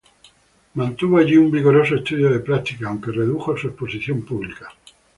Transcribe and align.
Allí 0.03 0.17
mantuvo 0.73 1.17
un 1.17 1.51
vigoroso 1.51 1.93
estudio 1.93 2.31
de 2.31 2.39
prácticas, 2.39 2.87
aunque 2.89 3.11
redujo 3.11 3.55
su 3.55 3.67
exposición 3.67 4.23
pública. 4.23 4.73